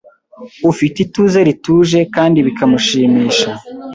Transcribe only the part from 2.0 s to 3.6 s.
kandi bikamushimisha